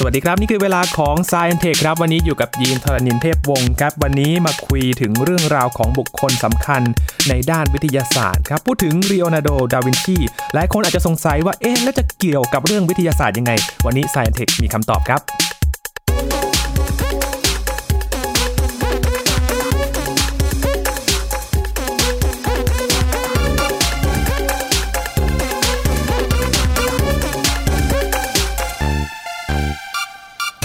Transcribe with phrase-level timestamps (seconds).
[0.00, 6.82] สวัสดีครับ นี่คือเวลาของ s ซ i e n Tech ครับ วันนี้อยู่กับยีนทรณินเทพวงศ์ครับ วันนี้มาคุยถึงเรื่องราวของบุคคลสำคัญ
[7.28, 10.16] ในด้านวิทยาศาสตร์ครับ พูดถึงลีโอนาร์โด ดาวินชี
[10.54, 13.52] หลายคนอาจจะสงสัยว่าเอ๊ะแล้วจะเกี่ยวกับเรื่องวิทยาศาสตร์ยังไง
[13.86, 15.47] วันนี้ s ซ i e n Tech มีคำตอบครับ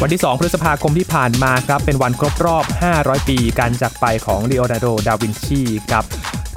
[0.05, 6.03] วันที่ 2 พฤษภาคมที่ผ่านมาครับ เป็นวันครบรอบ 500 ปีการจากไปของลีโอนาร์โด ดาวินชีครับ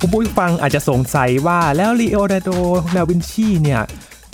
[0.01, 2.51] คุณผู้ฟังอาจจะสงสัยว่าแล้วลีโอนาร์โด
[2.97, 3.81] ดาวินชีเนี่ย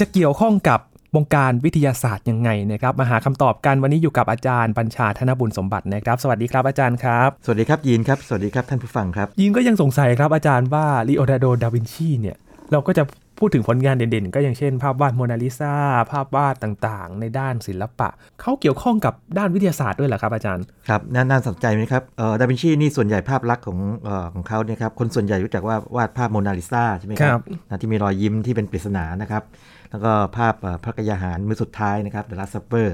[0.00, 0.80] จะเกี่ยวข้องกับ
[1.16, 12.36] วงการวิทยาศาสตร์ยังไงนะครับมาหาคำตอบกันวันนี้อยู่กับอาจารย์บัญชาธนบุญสมบัตินะครับ สวัสดีครับอาจารย์ครับ สวัสดีครับยินครับ สวัสดีครับท่านผู้ฟังครับยินก็ยังสงสัยครับอาจารย์ว่าลีโอนาร์โด ดาวินชีเนี่ย
[12.72, 13.02] เราก็จะ
[13.38, 15.74] พูดถึงผลงานเด่นๆ ก็อย่างเช่นภาพวาดโมนาลิซา
[16.12, 18.08] ภาพวาดต่างๆ ในด้านศิลปะ
[18.40, 29.42] เขาเกี่ยวข้องกับด้านวิทยาศาสตร์ด้วยเหรอครับอาจารย์ ครับ น่าน่าสนใจไหมครับเอ่อดาวินชีนี่ส่วนใหญ่ภาพลักษณ์ของเอ่อของเขาเนี่ยครับคนส่วนใหญ่รู้จักว่าวาดภาพโมนาลิซาใช่ไหมคครัรับบนะที่มีรอยยิ้มที่เป็นปริศนานะครับ
[29.90, 32.88] แล้วก็ภาพเอ่อพระกยาหารมือสุดท้ายนะครับ The Last Supper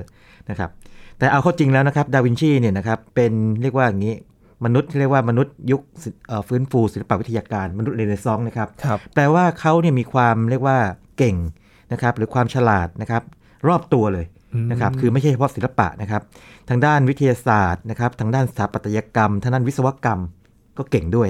[0.51, 0.71] นะครับ
[1.19, 4.15] แต่เอาเข้าจริงแล้วนะครับดาวินชีเนี่ยนะครับเป็นเรียกว่าอย่างนี้
[4.65, 10.79] มนุษย์ที่เรียกว่ามนุษย์ยุคศิเอ่อฟื้นฟูศิลปวิทยาการมนุษย์เรเนซองส์นะครับครับแปลว่าเขาเนี่ยมีความเรียกว่า
[11.19, 11.37] เก่ง
[11.93, 13.23] นะครับหรือความฉลาดนะครับ
[13.69, 14.27] รอบตัวเลย
[14.71, 16.23] นะครับคือไม่ใช่เฉพาะศิลปะนะครับ
[16.69, 20.21] ทางด้านวิทยาศาสตร์นะครับทางด้านสถาปัตยกรรมทางด้านวิศวกรรม
[20.79, 21.29] ก็เก่งด้วย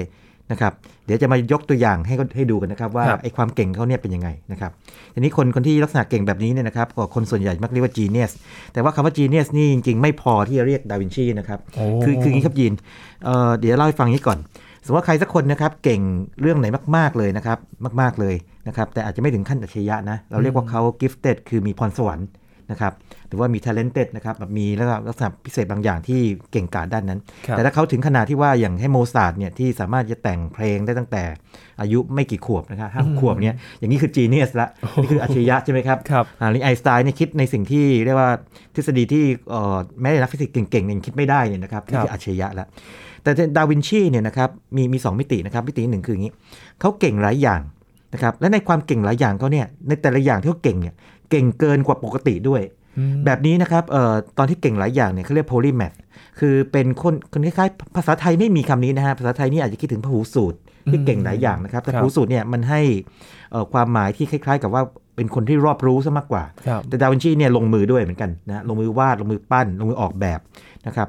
[0.51, 0.73] นะครับ
[1.05, 4.71] เดี๋ยวจะมายกตัวอย่างให้ให้ดูกันนะครับว่าครับไอ้ความเก่งเขาเนี่ยเป็นยังไงนะครับ
[5.13, 8.31] ทีนี้คนคนที่ลักษณะเก่งแบบนี้เนี่ยนะครับก็คนส่วนใหญ่มักเรียกว่า genius
[8.73, 12.73] แต่ว่าคำว่า genius นี่จริงๆ ไม่พอที่จะเรียกดาวินชีนะครับโอ้คือคืออย่างนี้ครับยีน
[13.25, 14.37] เอ่อเดี๋ยวเล่าให้ฟังอย่างนี้ก่อน
[14.85, 16.01] สมมติว่าใครสักคนนะครับเก่ง
[16.41, 17.57] เรื่องไหนมาก ๆเลยนะครับ
[18.01, 18.35] มาก ๆเลย
[18.67, 22.27] นะครับแต่อาจจะไม่ถึงขั้นอัจฉริยะนะเราเรียกว่าเขา gifted คือมีพรสวรรค์
[22.71, 22.93] นะครับ
[23.27, 26.19] หรือว่ามี talented นะครับแบบมีแล้วก็ลักษณะพิเศษบางอย่างที่
[26.51, 31.23] เก่งกาจด้านนั้นครับแต่ถ้าเขาถึงขนาดที่ว่าอย่างให้โมซาร์ทเนี่ยที่สามารถจะแต่งเพลงได้ตั้งแต่
[31.81, 34.67] อายุไม่กี่ขวบนะครับห้าขวบเนี่ยอย่างนี้คือ genius ละ
[35.01, 38.31] นี่คืออัจฉริยะใช่ไหมครับครับอ่าหรืออย่างไอน์สไตน์เนี่ยคิดในสิ่งที่เรียกว่า
[38.75, 42.67] ทฤษฎีที่เอ่อแม้แต่นักฟิสิกส์เก่งๆเนี่ยยังคิดไม่ได้เนี่ยนะครับนี่คืออัจฉริยะแล้ว
[43.23, 46.33] แต่ดาวินชีเนี่ยนะครับมีมีสองมิตินะครับมิติหนึ่งคืออย่างนี้
[46.79, 47.61] เขาเก่งหลายอย่าง
[48.13, 50.93] นะครับและในความเก่งหลายอย่างเขาเนี่ยในแต่ละอย่างที่เขาเก่งเนี่ย
[51.29, 52.61] เก่งเกินกว่าปกติด้วย
[52.97, 55.97] อืมแบบนี้นะครับเอ่อตอนที่เก่งหลายอย่างเนี่ยเขาเรียก polymath
[56.39, 60.57] คือเป็นคนคนคล้ายๆภาษาไทยไม่มีคำนี้นะฮะภาษาไทยนี่อาจจะคิดถึงพหูสูตร
[60.91, 62.81] ที่เก่งหลายอย่างนะครับ แต่ครับพหูสูตรเนี่ยมันให้
[63.51, 64.83] เอ่อความหมายที่คล้าย ๆ กับว่า
[65.15, 70.39] เป็นคนที่รอบรู้ซะมากกว่าครับแต่ดาวินชีเนี่ยลงมือด้วยเหมือนกันนะลงมือวาดลงมือปั้น ลงมือออกแบบ
[70.87, 71.07] นะครับ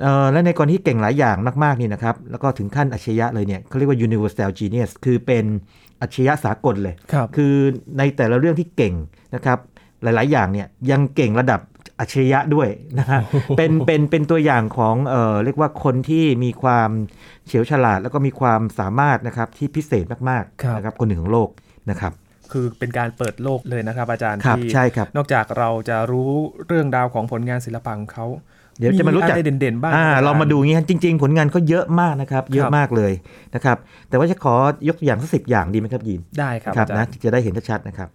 [0.00, 5.44] เอ่อและในกรณีที่เก่งหลายอย่างมากๆนี่นะครับ แล้วก็ถึงขั้นอัจฉริยะเลยเนี่ยเขาเรียกว่า universal genius คือเป็น
[6.00, 7.54] อัจฉริยะสากลเลยครับคือ
[7.98, 8.94] ในแต่ละเรื่องที่เก่ง
[9.34, 9.58] นะครับ
[10.02, 11.60] หลาย ๆ อย่างเนี่ยยังเก่งระดับ
[12.00, 12.68] อัจฉริยะด้วย
[12.98, 13.20] นะฮะ
[13.56, 16.90] เป็นเป็นเป็นตัวอย่างของเอ่อเรียกว่าคนที่มีความ
[17.46, 21.48] เฉียวฉลาด แล้วก็มีความสามารถนะครับที่พิเศษมากครับๆนะครับคนหนึ่งของโลก
[21.90, 22.12] นะครับ
[22.52, 26.30] คือเป็นการเปิดโลกเลยนะครับอาจารย์ครับที่ใช่ครับนอกจากเราจะรู้
[26.66, 28.26] เรื่องราวของผลงานศิลปะของเขา
[28.78, 33.12] เดี๋ยวจะมารู้จักอะไรเด่นๆบ้างอ่าครับเรามาดูงี้ฮะจริง ๆ ผลงานเขาเยอะมากนะครับ เยอะมากเลย
[33.54, 33.76] นะครับ
[34.08, 34.54] แต่ว่าจะขอ
[34.88, 38.08] ยกตัวอย่างสักสิบอย่างดีไหมครับยีนได้ครับครับอาจารนะย์จะได้เห็นชัดๆนะครับ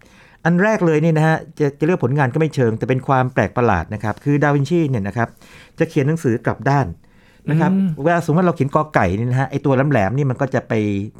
[0.44, 5.28] อันแรกเลยเนี่ยนะฮะจะจะเรียกผลงานก็ไม่เชิง แต่เป็นความแปลกประหลาดนะครับ คือดาวินชีเนี่ยนะครับ
[5.78, 6.86] จะเขียนหนังสือกลับด้าน
[7.50, 7.70] นะครับ
[8.04, 10.72] เวลาสมมติว่าเราเขียนกอไก่นี่นะฮะไอตัวแหลมๆนี่มันก็จะไป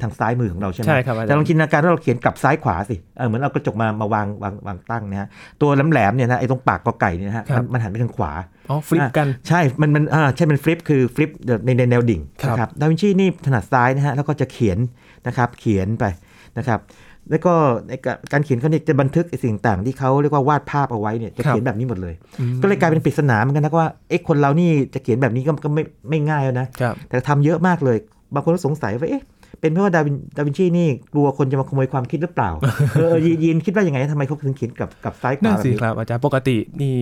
[0.03, 5.29] ทางซ้ายมือของเราใช่ไหมใช่ครับอาจารย์แต่ลองจินตนาการว่าเราเขียนกลับซ้ายขวาสิเออเหมือนเอากระจกมามาวางวางวางตั้งนะฮะ
[5.61, 8.33] ตัวแหลมๆเนี่ยนะไอ้ตรงปากกอไก่เนี่ยนะฮะครับมันมันหันไปทางขวา
[8.71, 11.31] อ๋อ flip กันใช่มันมันอ่าใช่มัน flip คือ flip
[11.65, 14.79] ในในแนวดิ่งครับนะครับดาวินชีนี่ถนัดซ้ายนะฮะแล้วก็จะเขียน
[15.27, 16.05] นะครับเขียนไป
[16.59, 16.81] นะครับ
[17.31, 17.53] แล้วก็
[17.89, 22.15] ในการการเขียนเขาเนี่ยจะบันทึกไอ้สิ่งต่างที่เขาเรียกว่าวาดภาพเอาไว้เนี่ยจะเขียนแบบนี้หมดเลย
[22.63, 27.97] ก็เลยกลายเป็นปริศนาเหมือนกันนะว่าเอ๊ะคนเรานี่จะเขียนแบบนี้ก็ก็ไม่ไม่ง่ายแล้วนะครับแต่ทำเยอะมากเลย
[28.35, 29.23] บางคนก็สงสัยว่าเอ๊ะ
[29.61, 32.51] เป็นเพราะว่าดาวินดาวินชีนี่กลัวคนจะมาขโมยความคิดหรือเปล่า
[32.99, 36.95] เออยียีนคิดว่ายังไงทำไมเขาถึงเขียนกับกับซ้ายขนั่วานแบบสินี้ครับอาจารย์ปกตินี่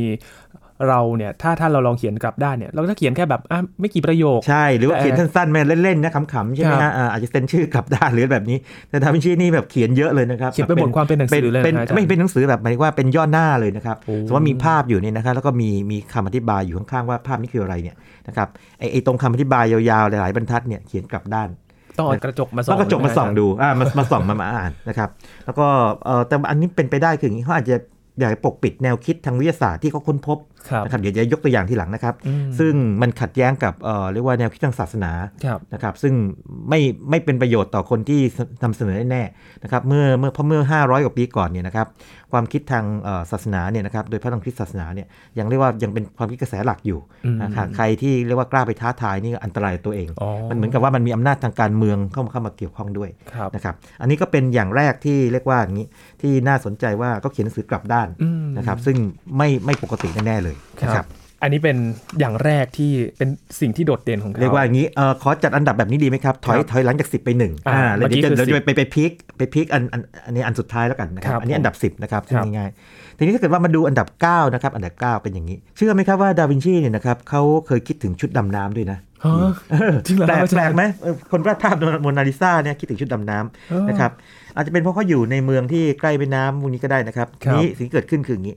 [0.89, 8.59] เราเนี่ยถ้าถ้าเราลองเขียนกลับด้านเนี่ยเราก็เขียนแค่แบบอะไม่กี่ประโยค ใช่หรือว่าแต่เขียนสั้นๆแม่เล่นๆนะขำๆใช่ไหมครัฮะบอ่าอาจจะเซ็นชื่อกลับด้านหรือแบบนี้
[8.91, 17.97] แต่ดาวินชีนี่แบบเขียนเยอะเลยนะครับเขียนเป็นบทความเป็นหนังสือเลยเป็นนะอาจารย์ไม่เป็นหนังสือแบบหมายถึงว่าเป็นย่อหน้าเลยนะครับโอ้สมมติว่ามีภาพอยู่เนี่ยนะครับแล้วก็มีมีคำอธิบายอยู่ข้างๆว่าภาพนี้คืออะไรเนี่ย
[18.29, 18.49] นะครับ
[18.79, 21.49] ไอ้ไอ้ตรงคำอธิบายยาวๆหลายๆบรรทัดเนี่ยเขียนกลับด้าน
[21.99, 25.09] ต้องเอากระจกมาส่องต้องกระจกมาส่องดูอ่ามามาส่องมามาอ่านนะครับ
[25.45, 25.67] แล้วก็
[26.05, 27.77] เออแต่อันนี้เป็นไปได้คืออย่างนี้เขาอาจจะ
[28.19, 30.50] อยากปกปิดแนวคิดทางวิทยาศาสตร์ที่เขาค้นพบครับ
[30.85, 35.13] นะครับเดี๋ยวจะยกตัวอย่างทีหลังนะครับอืมซึ่งมันขัดแย้งกับเอ่อเรียกว่าแนวคิดทางศาสนา
[35.45, 36.15] ครับนะครับ ซึ่ง
[36.69, 36.81] ไม่
[37.11, 38.21] ไม่เป็นประโยชน์ต่อคนที่
[38.65, 41.87] นำเสนอแน่ๆนะครับเมื่อเมื่อเพราะเมื่อ 500 กว่าปีก่อนเนี่ยนะครับ
[42.33, 45.07] ความคิดทางเอ่อศาสนาเนี่ยนะครับโดยพระทางคริสต์ศาสนาเนี่ย
[45.39, 55.87] ยังเรียกว่ายังเป็นความคิดกระแสหลักอยู่อืมนะครับใครที่เรียกว่ากล้าไปท้าทายนี่ก็อันตรายตัวเองอ๋อมันเหมือนกับว่ามันมีอำนาจทางการเมืองเข้ามาเข้ามาเกี่ยวข้องด้วยครับนะครับอันนี้ก็เป็นอย่างแรกที่เรียกว่าอย่างนี้
[56.23, 58.97] ที่น่าสนใจว่าก็เขียนหนังสือกลับด้านอืมนะครับซึ่ง
[59.37, 60.50] ไม่ไม่ปกติแน่ๆเลย
[60.83, 61.07] นะครับ
[61.43, 61.77] อันนี้เป็น
[62.21, 63.29] อย่างแรกที่เป็น
[63.61, 79.51] สิ่งที่โดดเด่นของเขาเรียกว่าอย่างนี้เอ่อขอจัดอันดับแบบนี้ดีไหมครับ ถอยครับถอยหลังจาก 10 ไป1อ่าแล้วเดี๋ยวเมื่อกี้จะคือเดี๋ยว10จะไปไปพีคไปพีคอันอันอันนี้อันสุดท้ายแล้วกันนะครับครับอันนี้อันดับ 10 นะครับซึ่งครับง่ายๆทีนี้ถ้าเกิดว่ามาดูอันดับ 9 นะครับ อันดับ 9 เป็นอย่างนี้ เชื่อไหมครับว่าดาวินชีเนี่ยนะครับเขาเคยคิดถึงชุดดำน้ำด้วยนะฮะ
[80.07, 83.39] จริงเหรอแปลคกรับอาจารย์แปลกไหมเออคนวาดภาพโมนาลิซาเนี่ยคิดถึงชุดดำน้
[83.71, 84.11] เออำนะครับ
[84.57, 88.57] อาจจะเป็นเพราะเขาอยู่ในเมืองที่ใกล้แม่น้ำพวกนี้ก็ได้นะครับครัทีบนี้สิ่งที่เกิดขึ้นคืออย่างนี้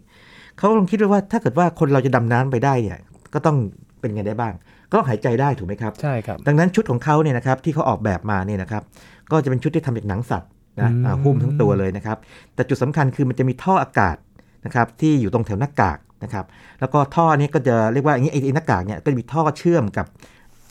[0.58, 2.98] เขาลองคิดด้วยว่าถ้าเกิดว่าคนเราจะดำน้ำไปได้เนี่ย
[3.34, 3.58] ก็ต้อง
[4.00, 4.54] เป็นไงได้บ้าง
[4.90, 8.84] ก็ต้องหายใจได้ถูกไหมครับใช่ครับ ดังนั้นชุดของเขาเนี่ยนะครับที่เขาออกแบบมาเนี่ยนะครับ
[9.32, 10.50] ก็จะเป็นชุดที่ทำจากหนังสัตว์
[10.82, 12.18] นะอืมอ่าหุ้มทั้งตัวเลยนะครับ
[12.56, 14.18] แต่จุดสำคัญคือมันจะมีท่ออากาศ
[14.66, 16.46] นะครับที่อยู่ตรงแถวหน้ากากนะครับ
[16.80, 20.06] แล้วก็ท่อนี้ก็จะเรียกว่าอย่างนี้ไอ้ไอ้หน้ากากเนี่ยก็จะมีท่อเชื่อมกับ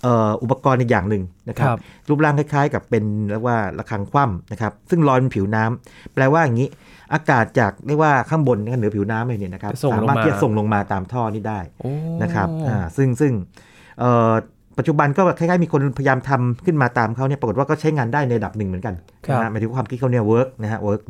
[0.02, 1.78] เอ่ออุปกรณ์อีกอย่างหนึ่งนะครับครับ
[2.08, 6.68] รูปร่างคล้ายๆ กับเป็นเรียกว่าระฆังคว่ำนะครับซึ่งลอยบนผิวน้ำแปลว่าอย่างนี้
[7.14, 11.92] อากาศจากเรียกว่าข้างบนเนี่ยเหนือผิวน้ำเลยเนี่ยนะครับจะส่งลงมาสามารถที่จะส่งลงมาตามท่อนี้ได้โอ้
[12.22, 13.32] นะครับอ่าซึ่งซึ่ง
[13.98, 14.32] เอ่อ
[14.78, 18.94] ปัจจุบันก็คล้ายๆมีคนพยายามทำขึ้นมาตามเขาเนี่ยปรากฏว่าก็ใช้งานได้ในระดับหนึ่งเหมือนกัน
[19.26, 21.00] ครับนะฮะหมายถึงว่าความคิดเขาเนี่ย work นะฮะ work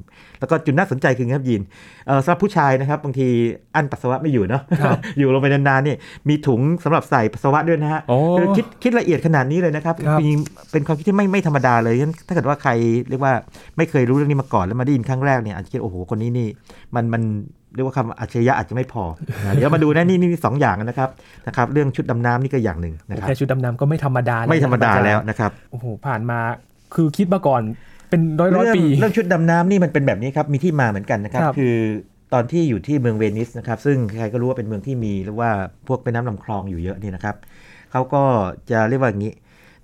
[0.40, 1.62] แล้วก็จุดน่าสนใจคือไงครับยิน
[2.06, 3.26] เอ่อสำหรับผู้ชายนะครับบางที
[3.74, 5.96] อั้นปัสสาวะไม่อยู่เนาะครับอยู่ลงไปนานๆเนี่ย
[6.28, 12.70] มีถุงสำหรับใส่ปัสสาวะด้วยนะฮะโอ้คือคิดคิดละเอียดขนาดนี้เลยนะครับครับจริงๆเป็นความคิดที่ไม่ไม่ธรรมดาเลยงั้นถ้าเกิดว่าใคร
[13.08, 13.32] เรียกว่า
[13.76, 16.48] ไม่เคยรู้เรื่องนี้มาก่อนแล้วมาได้ยินครั้งแรกเนี่ยอาจจะคิดโอ้โหคนนี้นี่
[16.94, 17.22] มันมัน
[17.74, 19.04] เรียกว่าคำอัจฉริยะอาจจะไม่พอ
[19.44, 21.08] นะเดี๋ยวมาดูนะนี่นี่สองอย่างนะครับ
[21.46, 26.38] นะครับ เรื่องชุดดำน้ำนี่ก็อย่างหนึ่งนะครับแค่ชุดดำน้ำก็ไม่ธรรมดาไม่ธรรมดานะคบอจแล้วนะครับโอ้โหผ่านมา
[26.94, 27.62] คือคิดมาก่อน
[28.10, 31.76] เป็นร้อยร้อยเรื่องปีเรื่องชุดดำน้ำนี่มันเป็นแบบนี้ครับมีที่มาเหมือนกันนะครับครับ คือ
[32.32, 35.50] ตอนที่อยู่ที่เมืองเวนิสนะครับ ซึ่งใครก็รู้ว่าเป็นเมืองที่มีเรียกว่า
[35.88, 37.36] พวกเป็นน้ำลำคลองอยู่เยอะนี่นะครับ
[37.92, 38.22] เขาก็
[38.70, 39.32] จะเรียกว่าอย่างนี้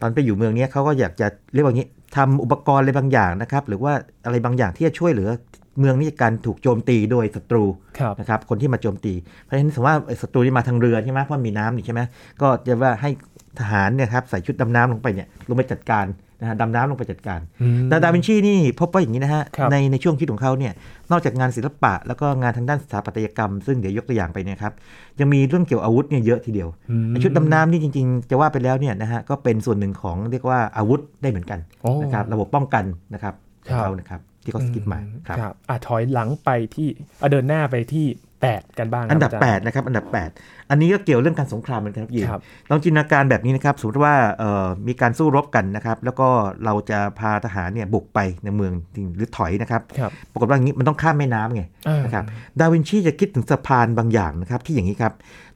[0.00, 3.92] ตอนไปอยู่เมืองเนี้ยเขาก็อยากจะเรียกว่าอย่างนี้ ทำอุปกรณ์อะไรบางอย่างนะครับ หรือว่า
[4.26, 5.30] อะไรบางอย่างที่จะช่วยเหลือ
[5.78, 7.64] เมืองนี้จากการถูกโจมตีโดยศัตรู
[7.98, 12.00] ครับนะครับ คนที่มาโจมตี เพราะฉะนั้นสมมติว่าไอ้ศัตรูที่มาทางเรือใช่ไหมเพราะมีน้ำนี่ใช่ไหม
[12.42, 13.10] ก็จะว่าให้
[13.58, 16.04] ทหารเนี่ยครับใส่ชุดดำน้ำลงไปเนี่ยลงไปจัดการ
[16.40, 20.72] นะฮะดำน้ำลงไปจัดการอืมดาดาวินชีนี่พบว่าอย่างนี้นะฮะครับในในช่วงชีวิตของเขาเนี่ย
[21.10, 24.72] นอกจากงานศิลปะ แล้วก็งานทางด้านสถาปัตยกรรม ซึ่งเดี๋ยวยกตัวอย่างไปเนยครับ
[25.20, 32.84] ยังมีเรื่องเกี่ยวอาวุธเนี่ยเยอะทีเดียวอืมไอ้ชุดดำน้ำนี่จริงๆ จะว่าไปแล้วเนี่ยนะฮะก็เป็นส่วนหนึ่งของเรียกว่าอาวุธได้เหมือนกันโอ้นะครับระบบป้องกัน
[33.14, 33.34] นะครับ
[33.66, 34.98] ขครัองบเขานะครับที่เขาสกิปมา
[35.28, 36.88] ครับครับอะถอยหลังไปที่
[37.22, 38.06] อะเดินหน้าไปที่
[38.46, 40.06] 8 กันบ้างครับอันดับาจารย์8นะครับอันดับ
[40.38, 46.28] 8 อันนี้ก็เกี่ยวเรื่องการสงครามเหมือนกันครับยีนครับลองจินตนาการแบบนี้นะครับสมมติว่าเอ่อมีการสู้รบกันนะครับ แล้วก็
[46.64, 52.24] เราจะพาทหารเนี่ยบุกไปในเมืองจริงหรือถอยนะครับครับปรากฏว่าอย่างนี้มันต้องข้ามแม่น้ำไงอ่านะครับ
[52.60, 55.12] ดาวินชีจะคิดถึงสะพานบางอย่างนะครับที่อย่างนี้ครับ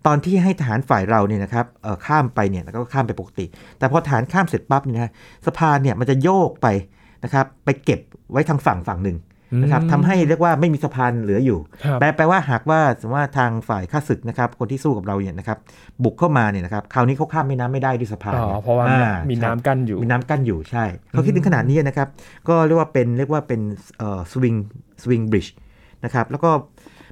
[0.06, 3.46] ตอนที่ให้ทหารฝ่ายเราเนี่ยนะครับเอ่อข้ามไปเนี่ยแล้วก็ข้ามไปปกติ
[3.78, 5.12] แต่พอทหารข้ามเสร็จปั๊บเนี่ยนะ
[5.46, 6.66] สะพานเนี่ยมันจะโยกไป
[7.24, 8.00] นะครับไปเก็บ
[8.32, 9.16] ไว้ทางฝั่งฝั่งหนึ่ง
[9.60, 15.58] นะครับอืมทำให้เรียกว่าไม่มีสะพานเหลืออยู่ครับแปลแปลว่าหากว่าสมมติว่าทางฝ่ายข้าศึกนะครับ คนที่สู้กับเราเนี่ยนะครับ
[16.04, 22.08] บุกเข้ามาเนี่ยนะครับคราวนี้เขาข้ามแม่น้ำไม่ได้ด้วยสะพานอ๋อเพราะว่าอ่มีใช่น้ำกั้นอยู่มีน้ำกั้นอยู่ใช่เขาคิดถึงขนาดนี้นะครับ
[22.48, 23.60] ก็เรียกว่าเป็นเรียกว่าเป็น
[23.98, 24.54] เอ่อสวิง
[25.02, 25.54] สวิงบริดจ์
[26.04, 26.50] นะครับแล้วก็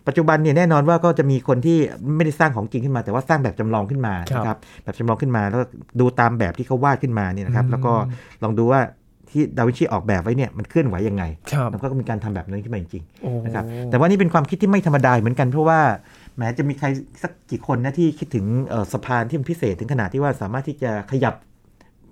[0.07, 1.79] ปัจจุบันเนี่ยแน่นอนว่าก็จะมีคนที่
[2.17, 5.65] ไม่ได้สร้างของจริงขึ้นมา แต่ว่าสร้างแบบจำลองขึ้นมาครับนะครับแบบจำลองขึ้นมาแล้วก็
[6.01, 7.93] ดูตามแบบที่เขาวาดขึ้นมาเนี่ยนะครับอืมแล้วก็
[8.43, 8.81] ลองดูว่า
[9.31, 15.81] ที่ดาวินชีออกแบบไว้เนี่ยมันเคลื่อนไหวยังไงครับแล้วก็มีการทำแบบนั้นขึ้นมาจริงๆโอ้นะครับแต่ว่านี่เป็นความคิดที่ไม่ธรรมดาเหมือนกันเพราะว่า
[16.39, 16.87] แม้จะมีใคร
[17.23, 21.35] สักกี่คนนะที่คิดถึงเอ่อสะพานที่มันพิเศษถึงขนาดที่ว่าสามารถที่จะขยับ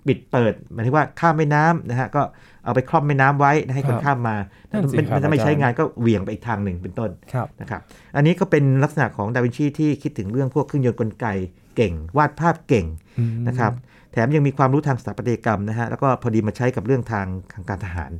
[0.07, 2.21] ปิดเปิดหมายถึงว่าข้ามแม่น้ำนะฮะก็
[2.65, 4.35] เอาไปคล่อมแม่น้ำไว้นะให้คนข้ามมา
[4.69, 7.81] นั่นสิเป็นครับถ้าไม่อาจารย์ใช้งานก็เหวี่ยงไปอีกทางหนึ่งเป็นต้นครับนะครับ
[8.15, 11.27] อันนี้ก็เป็นลักษณะของดาวินชีที่คิดถึงเรื่องพวกเครื่องยนต์กลไก
[11.75, 12.85] เก่ง วาดภาพเก่ง
[13.19, 13.73] อืมนะครับ
[14.11, 18.11] แถมยังมีความรู้ทางสถาปัตยกรรมนะฮะแล้วก็พอดีมาใช้กับเรื่องทางทางการทหาร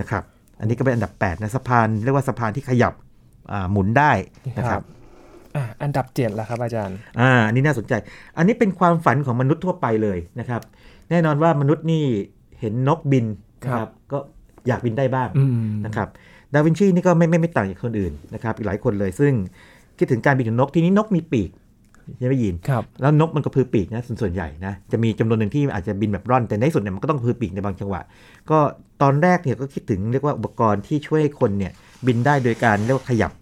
[0.00, 0.22] นะครับ
[0.60, 2.94] อันนี้ก็เป็นอันดับ8นะสะพานเรียกว่าสะพานที่ขยับ
[3.52, 4.12] อ่าหมุนได้
[4.58, 4.84] นะคครัรับบ
[5.56, 7.92] อะอันดับเจ็ดแล้วครับอาจารย์อ่าอันนี้น่าสนใจ
[8.36, 10.62] อันนี้เป็นความฝันของมนุษย์ทั่วไปเลยนะครับ
[11.10, 12.04] แน่นอนว่ามนุษย์นี่
[12.60, 13.26] เห็นนกบิน
[13.64, 14.18] นะคครัรับบก็
[14.68, 16.08] อยากบินได้บ้างอืมนะครับ
[16.54, 19.32] ดาวินชีนี่ก็ไม่ไม่ไม่ต่างจากคนอื่นนะครับอีกหลายคนเลยซึ่ง
[19.98, 21.50] คิดถึงการบินของนกทีนี้นกมีปีก
[22.18, 28.00] ใช่ไหมยินครับแล้วนกมันก็พือปีกนะส่วนส่วนใหญ่นะจะมีจำนวนหนึ่งที่อาจจะบินแบบร่อนแต่ในที่สุดเนี่ยมันก็ต้องพือปีกในบางจังหวะ
[28.50, 28.58] ก็
[29.02, 31.72] ตอนแรกเนี่ยก็คิดถึงเรียกว่าอุปกรณ์ที่ช่วยให้คนเนี่ย
[32.06, 33.32] บินได้โดยการเรียกว่าขยับ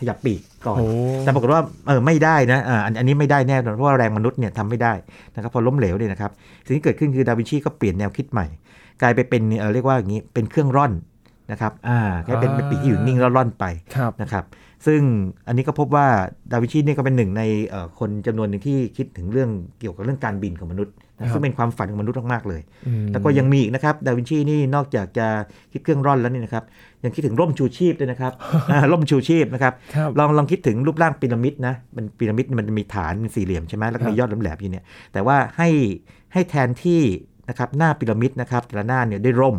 [0.00, 0.86] ขยับปีกก่อนโอ้
[1.20, 4.92] แต่ปรากฏว่าเออไม่ได้นะอ่าอันอันนี้ไม่ได้แน่นอนเพราะว่าแรงมนุษย์เนี่ยทำไม่ได้
[5.34, 6.30] นะครับพอล้มเหลวเนี่ยนะครับ
[6.64, 8.46] สิ่งที่เกิดขึ้นคือดาวินชีก็เปลี่ยนแนวคิดใหม่
[9.02, 10.92] กลายไปเป็นเออเรียกว่าอย่างนี้เป็นเครื่องร่อน
[11.52, 13.64] นะครับอ่าแค่เป็นเป็นปีกที่อยู่นิ่งแล้วร่อนไป
[13.96, 14.44] ครับนะครับ
[14.86, 15.00] ซึ่ง
[15.46, 16.06] อันนี้ก็พบว่า
[16.52, 19.50] ดาวินชีเนี่ยก็เป็นหนึ่งในเอ่อคนจำนวนหนึ่งที่คิดถึงเรื่อง
[19.80, 25.26] เกี่ยวกับเรื่องการบินของมนุษย์นะซึ่งเป็นความฝันของมนุษย์มากๆเลยอืมแล้วก็ยังมีอีกนะครับ ดาวินชีนี่นอกจากจะ
[25.72, 26.64] คิดเครื่องร่อนแล้วนี่นะครับ
[27.04, 28.32] ยังคิดถึงร่มชูชีพด้วยนะครับ
[28.72, 35.68] อ่าร่มชูชีพนะครับครับ ลองลองคิดถึงรูปร่างพีระมิดนะ มันพีระมิดมันจะมีฐานเป็นสี่เหลี่ยมใช่ไหมแล้วก็มีครับยอดแหลมๆอยู่เนี่ย แต่ว่าให้
[36.32, 37.02] ให้แทนที่
[37.48, 39.56] นะครับหน้าพีระมิดนะครับแต่ละหน้าเนี่ยได้ร่ม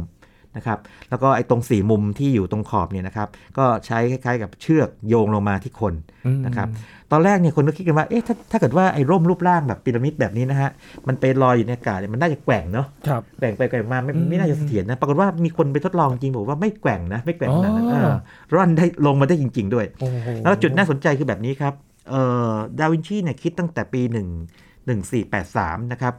[0.58, 5.94] นะครับ แล้วก็ไอ้ตรงสี่มุมที่อยู่ตรงขอบเนี่ยนะครับ ก็ใช้คล้ายๆ กับเชือกโยงลงมาที่คน
[6.26, 6.68] อืมนะครับ
[7.12, 10.70] ตอนแรกเนี่ยคนก็คิดกันว่า เอ๊ะ ถ้าถ้าเกิดว่าไอ้ร่มรูปร่างแบบพีระมิดแบบนี้นะฮะ
[11.08, 18.16] มันไปลอยอยู่ในอากาศเนี่ยมันน่าจะแกว่งเนาะครับแกว่งไปแกว่งมาไม่อืมไม่น่าจะเสถียรนะ ปรากฏว่ามีคนไปทดลองจริงบอกว่าไม่แกว่งนะ ไม่แกว่งขนาดนั้นอ๋อเออ
[18.54, 21.74] ร่อนได้ลงมาได้จริง ๆ ด้วยโอ้โหแล้วจุดน่าสนใจคือแบบนี้ครับ
[22.10, 22.22] เอ่
[22.52, 26.14] อ ดาวินชีเนี่ยคิดตั้งแต่ปี1 1483นะครับ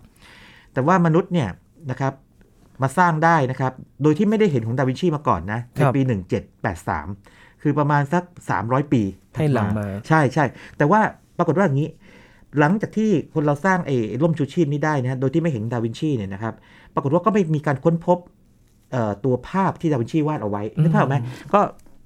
[0.72, 1.48] แต่ว่ามนุษย์เนี่ย
[1.90, 2.12] นะครับ
[2.82, 6.00] มาสร้างได้นะครับ โดยที่ไม่ได้เห็นของดาวินชีมาก่อนนะ ในปี
[6.62, 8.22] 1783 คือประมาณสัก
[8.58, 9.02] 300 ปี
[9.34, 10.44] ถัดให้หลังมา ใช่ใช่
[10.76, 11.00] แต่ว่า
[11.38, 11.88] ปรากฏว่าอย่างนี้
[12.58, 16.54] หลังจากที่คนเราสร้างไอ้ร่มชูชีพนี้ได้นะโดยที่ไม่เห็นดาวินชีเนี่ยนะครับ
[16.94, 18.18] ปรากฏว่าก็ไม่มีการค้นพบ
[18.92, 21.16] เอ่อตัวภาพที่ดาวินชีวาดเอาไว้นึกภาพออกไหม
[21.54, 21.60] ก็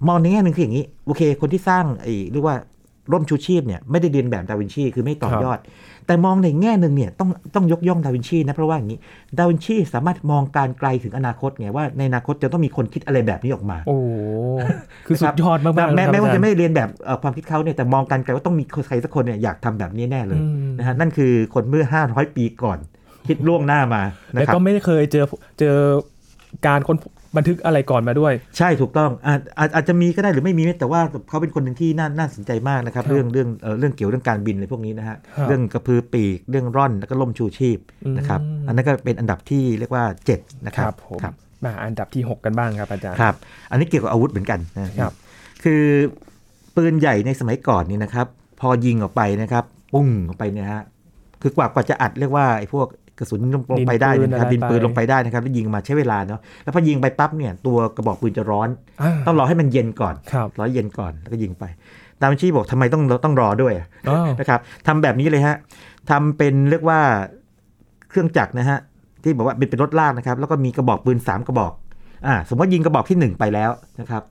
[0.08, 2.56] มองในแง่หนึ่งคืออย่างนี้ โอเค คนที่สร้างไอ้เรียกว่า
[3.12, 5.58] ร่มชูชีพเนี่ยไม่ได้เรียนแบบดาวินชีคือไม่ต่อยอด
[6.06, 8.98] แต่มองในแง่หนึ่งเนี่ยต้องต้องยกย่องดาวินชีนะเพราะว่าอย่างนี้
[9.38, 14.08] ดาวินชีสามารถมองการไกลถึงอนาคตไงว่าในอนาคตจะต้องมีคนคิดอะไรแบบนี้ออกมา โอ้โห
[15.06, 22.78] คือสุดยอดมากๆแม้เลยครับแม้ว่าอจรจะย์ไม่เรียนแบบเอ่อความคิดเขาเนี่ยแต่มองการไกลว่าต้องมีใครสักคนเนี่ยอยากทำแบบนี้แน่เลยอืมนะฮะนั่นคือคนเมื่อ 500 ปีก่อน
[23.28, 24.02] คิดล่วงหน้ามา
[24.32, 25.24] นะแล้วครับก็ไม่ได้เคยเจอ
[25.60, 25.76] เจอ
[26.66, 26.96] การค้น
[27.36, 37.78] บันทึกอะไรก่อนมาด้วย ใช่ถูกต้องอาจอาจอาจจะมีก็ได้หรือไม่มีแต่ว่าเขาเป็นคนหนึ่งที่น่าน่าสนใจมากนะครับครับเรื่องเรื่องเอ่อเรื่องเกี่ยวเรื่องการบินอะไรพวกนี้นะฮะครับเรื่องกระพือปีกเรื่องร่อนแล้วก็ล่มชูชีพ
[38.18, 40.04] นะครับอืมอันนั้นก็เป็นอันดับที่เรียกว่า
[40.36, 41.34] 7 นะคครัรับบผมครับ
[41.64, 43.34] มาอันดับที่ 6 กันบ้างครับอาจารย์ครับ
[43.70, 45.12] อันนี้เกี่ยวกับอาวุธเหมือนกันนะครับ
[45.64, 45.82] คือ
[46.76, 48.26] ปืนใหญ่ในสมัยก่อนนี่นะครับ
[48.60, 50.82] พอยิงออกไปนะครับปุ้งออกไปเนี่ยฮะ
[51.42, 52.86] คือกว่ากว่าจะอัดเรียกว่าไอ้พวก
[53.20, 53.40] กระสุน
[53.72, 58.68] ลงไปได้เนยนะครับดิดินนปืปืนนลงไปได้นะครับแล้วยิงมาใช้เวลาเนาะแล้วพอยิงไปปั๊บเนี่ยตัวกระบอกปืนจะร้อน
[59.02, 61.64] อ่าต้องรอให้มันเย็นก่อนครับรอให้เย็นก่อนแล้วก็ยิงไป
[62.20, 65.56] ดาวินชีบอกทำไมต้องเราต้องรอด้วยอะอ้าวนะครับทำแบบนี้เลยฮะ
[66.10, 67.00] ทำเป็นเรียกว่า
[68.10, 68.78] เครื่องจักรนะฮะ
[69.22, 71.72] ที่บอกว่าเป็นเป็นรถลากนะครับ แล้วก็มีกระบอกปืนสามกระบอก
[72.26, 74.22] อ่าสมมติว่ายิงกระบอกที่หนึ่งไปแล้วนะครับ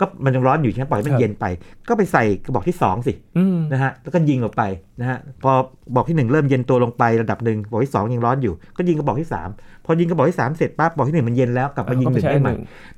[0.00, 1.44] ก็มันยังร้อนอยู่ใช่ไหมปล่อยให้มันเย็นไป
[1.88, 4.62] ก็ไปใส่กระบอกที่สองสิอืมนะฮะแล้วก็ยิงออกไป
[5.00, 5.52] นะฮะพอ
[5.94, 9.48] บอกที่หนึ่งเริ่มเย็นตัวลงไประดับหนึ่งบอกที่สองยังร้อนอยู่ ก็ยิงกระบอกที่สาม
[9.84, 12.54] พอยิงกระบอกที่สามเสร็จปั๊บบอกที่หนึ่งมันเย็นแล้วกลับมายิงหนึ่งได้ใหม่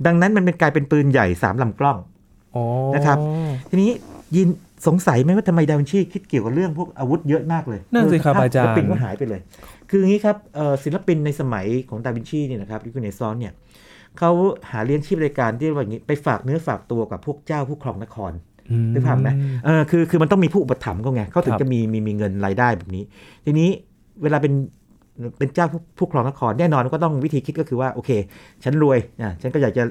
[0.06, 1.96] ดังนั้นมันเป็นกลายเป็นปืนใหญ่สามลำกล้อง
[2.54, 3.16] อ๋อนะครับ
[3.70, 3.90] ทีนี้
[4.36, 4.48] ยิน
[4.86, 9.40] สงสัยไหมว่าทำไมดาวินชีคิดเกี่ยวกับเรื่องพวกอาวุธเยอะมากเลยนั่นสิครับภพอาจารย์ศิลปินก็หายไปเลย
[9.90, 13.52] คืออย่างนี้ครับเอ่อศิลปินในสมัยของดาวินชีเนี่ยนะครับลิคูเนซอนเนี่ย
[14.18, 14.30] เขา
[14.70, 18.32] หาเลี้ยงชีพรายการที่ว่าอย่างนี้ไปฝากเนื้อฝากตัวกับพวกเจ้าผู้ครองนคร
[18.70, 19.28] อืมนึกภาพไหม
[19.64, 23.02] เออคือคือมันต้องมีผู้อุปถัมภ์เขาไงเขาถึงครับจะมีมีมีเงินรายได้แบบนี้
[23.44, 23.68] ทีนี้
[24.23, 24.52] เวลาเป็น
[25.38, 28.11] เป็นเจ้าผู้ผู้ครองนครแน่นอนก็ต้องวิธีคิดก็คือว่าโอเค
[28.64, 29.82] ฉันรวยอะฉันก็อยากจะ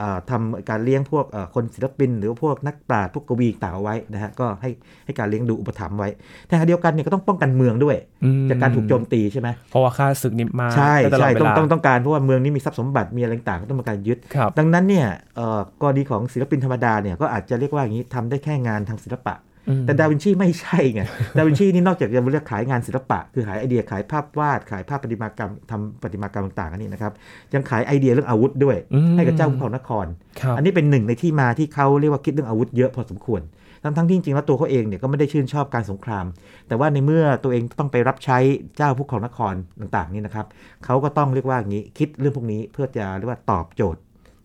[0.00, 4.70] อ่าทำการเลี้ยงพวกเอ่อคนศิลปิน หรือว่าพวกนักปราชญ์พวกกวีต่างเอาไว้นะฮะก็ให้
[5.04, 6.08] ให้การเลี้ยงดูอุปถัมภ์ไว้
[6.46, 19.53] แต่ขณะเดียวกันเนี่ยก็ต้องป้องกันเมืองด้วยอืมจากการถูกโจมตีใช่ไหมเพราะว่าค่าศึกนี่มาใช่ได้ตลอใช่ดเวต้องลาต้องต้องการเพราะว่าเมืองนี้มีทรัพย์สมบัติมีอะไรต่างๆก็ต้องมาการยึดครับดังนั้นเนี่ยเอ่อกรณีของศิลปินธรรมดาเนี่ยก็อาจจะเรียกว่าอย่างนี้ทำได้แค่งานทางศิลปะอืม
[19.86, 21.02] แต่ดาวินชีไม่ใช่ไง
[21.36, 27.12] ดาวินชีนี่นอกจากจะเรียกขายงานศิลปะ คือขายไอเดียขายภาพวาด ขายภาพประติมากรรมทำประติมากรรมต่างๆอันนี้นะครับ
[27.54, 30.06] ยังขายไอเดียเรื่องอาวุธด้วยอืมให้กับเจ้าผู้ครองนคร
[30.40, 33.42] ครับอันนี้เป็นหนึ่งในที่มาที่เขาเรียกว่าคิดเรื่องอาวุธเยอะพอสมควร
[33.86, 36.24] ทั้งทั้งๆที่จริงๆแล้วตัวเขาเองเนี่ยก็ไม่ได้ชื่นชอบการสงคราม
[36.68, 38.38] แต่ว่าในเมื่อตัวเองต้องไปรับใช้
[38.76, 40.46] เจ้าผู้ครองนครต่างๆนี่นะครับ
[40.84, 44.00] เขาก็ต้องเรียกว่าอย่างนี้คิดเรื่องพวกนี้เพื่อจะเรียกว่าตอบโจทย์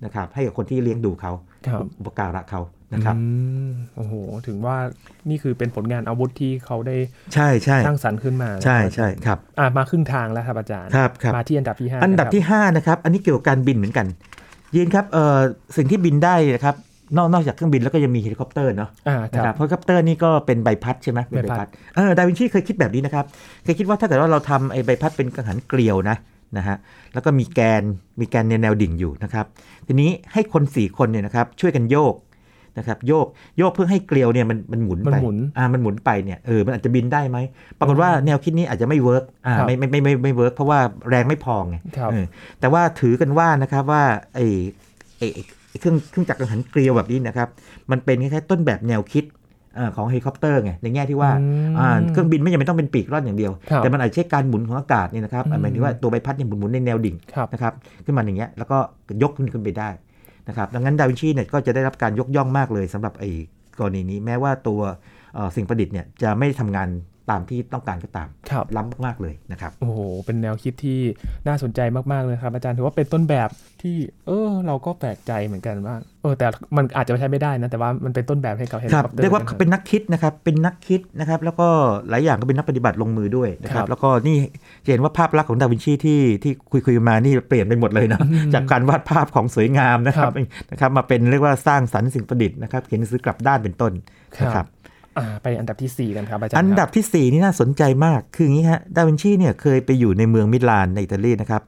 [0.06, 1.32] นะครับให้กับคนที่เลี้ยงดูเขา
[1.68, 2.62] ครับอุปการะเขา
[2.94, 3.22] นะครับอื
[3.68, 4.14] มโอ้โห
[4.48, 4.78] ถึงว่า
[5.30, 6.98] นี่คือเป็นผลงานอาวุธที่เขาได้
[7.34, 14.08] ใช่ใช่สร้างสรรค์ขึ้นมา ใช่ใช่ครับอะมาครึ่งทางแล้วครับอาจารย์ครับครับมาที่อันดับที่ห้าอันดับที่5นะครับอันนี้เกี่ยวกับการบินเหมือนกัน
[14.76, 15.38] ยินครับเอ่อ
[15.78, 16.76] สิ่งที่บินได้นะครับ
[17.18, 23.26] นอกนอกจากเครื่องบินแล้วก็ยังมีเฮลิคอปเตอร์เนาะอ่าคนะครัรับบเฮลิคอปเตอร์นี่ก็เป็นใบพัดใช่ไหมเป็นใบใบพัพัดดเออดาวินชีเคยคิดแบบนี้นะครับ
[23.64, 26.18] เคยคิดว่าถ้าเกิดว่าเราทำไอ้ใบพัดเป็นกังหันเกลียวนะ
[26.58, 26.78] นะฮะ
[27.14, 27.84] แล้วก็มีแกน
[28.20, 29.46] มีแกนในแนวดิ่งอยู่นะครับ
[29.88, 32.14] ทีนี้ให้คนสี่คนเนี่ยนะครับช่วยกันโยก
[32.80, 37.38] นะครับโยกโยกเพื่อให้เกลียวเนี่ยมันมันหมุนมันไปหมุนอ่ามันหมุนไปเนี่ยเออมันอาจจะบินได้ไหม
[37.80, 42.26] ปรากฏว่าแนวคิดนี้อาจจะไม่ work อ่าครับไม่ไม่ไม่ไม่ไม่ work เพราะว่าแรงไม่พอไงครับเออ
[42.60, 44.04] แต่ว่าถือกันว่านะครับว่า
[44.36, 44.46] ไอ้
[45.18, 47.48] ไอ้ไอ้เครื่องเครื่องจักรกังหันเกลียวแบบนี้นะครับ
[47.92, 49.26] มันเป็นคล้ายๆต้นแบบแนวคิด
[49.78, 57.74] อ่าของเฮลิคอปเตอร์ไงในแง่ที่ว่าอืมอ่าเครื่องบินไม่จำเป็นต้องเป็นปีกร่อนอย่างเดียวครับแต่มันอาจจะใช้การหมุนของอากาศเนี่ยนะครับอืมหมายถึงว่าตัวใบพัดเนี่ยหมุนๆในแนวดิ่งครับนะครับ
[58.06, 58.78] ขึ้นมาอย่างเงี้ยแล้วก็
[59.24, 59.90] ยกขึ้นขึ้นไปได้
[60.48, 63.30] นะครับดังนั้นดาวินชีเนี่ยก็จะได้รับการยกย่องมากเลยสำหรับไอ้
[63.80, 64.82] กรณีนี้แม้ว่าตัว
[65.56, 66.90] สิ่งประดิษฐ์เนี่ยจะไม่ได้ทำงาน
[67.32, 71.00] ตามที่ต้องการก็ตามครับล้ำมากๆเลยนะครับ โอ้โห เป็นแนวคิดที่
[71.48, 71.80] น่าสนใจ
[72.12, 73.50] มากๆเลยครับ อาจารย์ถือว่าเป็นต้นแบบ
[73.82, 73.96] ที่
[74.28, 81.68] เออ เราก็แปลกใจเหมือนกันว่า เออ แต่มันอาจจะใช้ไม่ได้นะ แต่ว่ามันเป็นต้นแบบให้กับเฮลิคอปเตอร์เรียกว่าเป็นนักคิดนะครับ เป็นนักคิดนะครับ แล้วก็
[82.10, 84.38] หลายอย่างก็เป็นนักปฏิบัติลงมือด้วยนะครับครับแล้วก็นี่
[84.84, 88.20] จะเห็นว่าภาพลักษณ์ของดาวินชีที่ที่คุยคุยๆมา นี่เปลี่ยนไปหมดเลยนะ
[88.54, 90.32] จากการวาดภาพของสวยงามนะครับ
[90.72, 93.94] นะครับ มาเป็นเรียกว่าสร้างสรรค์สิ่งประดิษฐ์นะครับ เขียนหนังสือกลับด้านเป็นต้น
[94.44, 94.79] นะครับอ่า
[95.42, 101.62] ไปอันดับทีสี่ 4 กันครับอาจารย์อันดับทีสี่ 4 นี่น่าสนใจมาก คืออย่างนี้ฮะ ดาวินชีเนี่ยเคยไปอยู่ในเมืองมิลานในอิตาลีนะครับ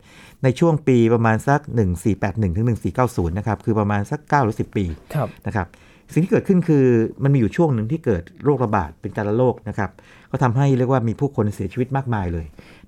[0.43, 1.60] ในช่วงปีประมาณสัก
[2.07, 2.67] 1481ถึง
[3.01, 5.67] 1490 นะครับ คือประมาณสัก 9 หรือ 10 ปีครับนะครับ
[6.13, 6.86] สิ่งที่เกิดขึ้นคือ
[7.24, 9.89] มันมีอยู่ช่วงหนึ่งที่เกิดโรคระบาดเป็นการระโรคนะครับ
[10.31, 12.45] ก็ทำให้เรียกว่ามีผู้คนเสียชีวิตมากมายเลย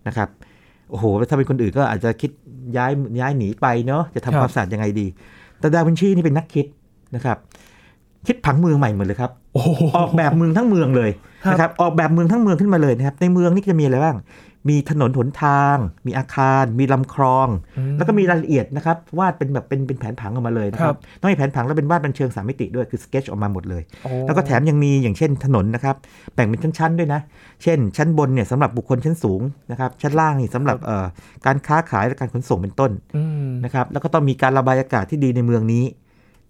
[0.07, 0.29] นะครับ
[0.89, 2.31] โอ้โห ถ้าเป็นคนอื่นก็อาจจะคิด
[2.77, 5.07] ย้ายย้ายหนีไปเนาะ จะครัทำบความสะอาดยังไงดี
[5.59, 6.65] แต่ดาวินชีนี่เป็นนักคิด
[7.15, 7.37] นะครับ
[8.27, 11.11] คิดผังเมืองใหม่หมดเลยครับโอ้โหออกแบบเมืองทั้งเมืองเลย
[11.45, 14.17] ครับนะครับออกแบบเมืองทั้งเมืองขึ้นมาเลยนะครับในเมืองนี่จะมีอะไรบ้าง
[14.69, 15.77] มีถนนหนทาง
[16.07, 17.47] มีอาคาร มีลำคลอง
[17.97, 25.95] แล้วก็มีรายละเอียดนะครับวาดเป็นแบบเป็นเป็นแผนผังออกมาเลยนะคครัรับบต้องมีแผนผังแล้วเป็นวาดเป็นเชิงสามมิติด้วยคือสเกจออกมาหมดเลยโอ้แล้วก็แถมยังมีอย่างเช่นถนนนะครับ
[26.35, 27.21] แบ่งเป็นชั้นๆด้วยนะ
[27.63, 31.05] เช่น ชั้นบนเนี่ยสำหรับบุคคลชั้นสูงนะครับชั้นล่างนี่สำหรับเอ่อ
[31.45, 35.83] การค้าขายและการขนส่งเป็นต้นอืมนะครับแล้วก็ต้องมีการระบายอากาศที่ดีในเมืองนี้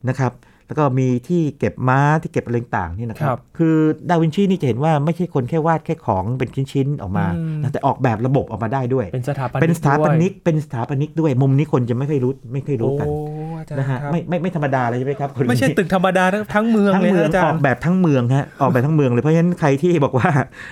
[0.10, 0.32] นะครับ
[0.68, 3.76] แล้วก็มีที่เก็บม้าที่เก็บอะไรต่างๆนี่นะคครัรับบคือ
[4.10, 13.16] ดาวินชีนี่จะเห็นว่าไม่ใช่คนแค่วาดแค่ของเป็นชิ้นๆออกมาอืมนะแต่ออกแบบระบบออกมาได้ด้วย เป็นสถาปนิกเป็นสถาปนิกด้วยเป็นสถาปนิกด้วยมุมนี้คนจะไม่ค่อยรู้ไม่ค่อยรู้กันโอ้
[13.60, 20.30] อาจารย์นะฮะครับไม่ไม่ไม่ธรรมดาเลยใช่ไหมครับคนนี้ไม่ใช่ตึกธรรมดานะทั้งเมืองทั้งเลยเมืองนะอาจารออกย์แบบทั้งเมืองฮะออกแบบทั้งเมืองเลยเพราะฉะนั้นใครที่บอกว่า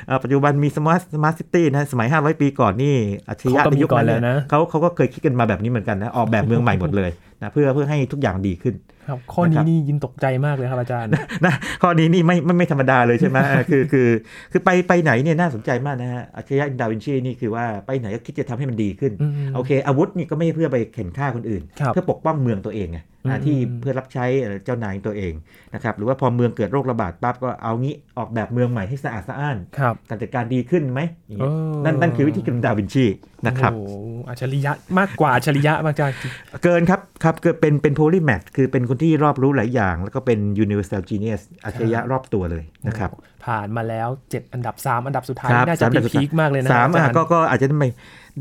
[0.07, 2.95] เอ่อปัจจุบันมี smart smart city นะสมัย 500 ปีก่อนนี่
[3.27, 7.10] อัจฉริยะเขาก็ในมียุคก่อนนั้นแล้วเนี่ยนะเขาเขาก็เคยคิดกันมาแบบนี้เหมือนกันนะออกแบบเมืองใหม่หมดเลย
[7.41, 8.75] นะเพื่อเพื่อให้ทุกอย่างดีขึ้น
[9.07, 11.12] ครับ นะครับข้อนี้นี่ยินตกใจมากเลยครับอาจารย์
[11.45, 14.07] นะข้อนี้นี่ไม่ไม่ไม่ธรรมดาเลยใช่ไหมเออคือคือ
[14.51, 23.10] คือไปไปไหนเนี่ยน่าสนใจมากนะฮะอัจฉริยะดาวินชีนี่คือว่าไปไหนก็คิดจะทำให้มันดีขึ้นอืมโอเค อาวุธนี่ก็ไม่ใช่เพื่อไปเข่นฆ่าคนอื่นครับเพื่อปกป้องเมืองตัวเองไงอืมอ่า
[23.46, 25.34] ที่เพื่อรับใช้เอ่อเจ้านายตัวเอง
[25.74, 33.05] นะครับหรือว่าพอเมืองเกิดโรคระบาดปั๊บก็เอางี้ออกแบบเมืองใหม่ให้สะอาดสะอ้านครับการจัดการดีขึ้นไหมอย่างเงี้ยเออนั่นนั่นคือวิธีการดาวินชี
[33.48, 33.94] นะครับโอ้โห
[34.29, 36.16] อัจฉริยะมากกว่าอัจฉริยะมากอาจารย์
[36.64, 43.10] เกินครับครับเกิดเป็นเป็นโพลีแมทคือเป็นคนที่รอบรู้หลายอย่าง แล้วก็เป็น universal genius อัจฉริยะรอบตัวเลยนะครับ
[43.46, 47.86] ผ่านมาแล้ว 7 อันดับ 3 อันดับสุดท้ายครับน่าจะสามอันดับสุดท้ายพีคมากเลยนะสามอาจาอะรย์ก็ก็อาจจะทำไม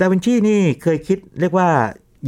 [0.01, 1.69] ดาวินชีนี่เคยคิดเรียกว่า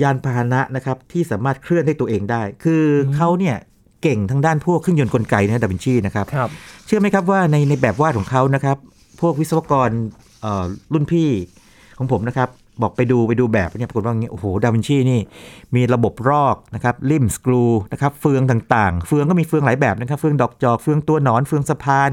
[0.02, 3.57] ยานพาหนะนะครับที่สามารถเคลื่อนได้ตัวเองได้ คืออเขาเนี่ย
[4.02, 6.50] เก่งทางด้านพวกเครื่องยนต์กลไกนะดาวินชีนะครับครับ
[6.87, 8.76] เชื่อไหมครับว่าในในแบบวาดของเขานะครับ
[9.20, 9.90] พวกวิศวกร
[10.40, 11.28] เอ่อรุ่นพี่
[11.98, 12.48] ของผมนะครับ
[12.83, 15.20] บอกไปดูไปดูแบบเนี่ยปรากฏว่าอย่างเงี้ยโอ้โหดาวินชีนี่
[15.74, 22.12] มีระบบรอกนะครับลิ่มสกรูนะครับเฟืองต่างๆ เฟืองก็มีเฟืองหลายแบบนะครับ เฟืองดอกจอกเฟืองตัวหนอนเฟืองสะพาน